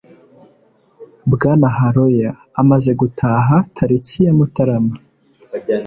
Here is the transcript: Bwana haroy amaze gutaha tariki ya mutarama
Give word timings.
Bwana 1.31 1.67
haroy 1.77 2.17
amaze 2.61 2.91
gutaha 3.01 3.55
tariki 3.75 4.17
ya 4.25 4.33
mutarama 4.37 4.93